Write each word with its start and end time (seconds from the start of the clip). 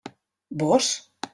Vós? 0.61 0.87